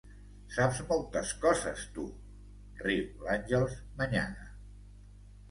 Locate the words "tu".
1.97-2.07